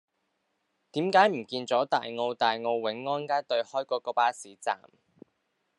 [0.93, 4.81] 點解唔見左大澳大澳永安街對開嗰個巴士站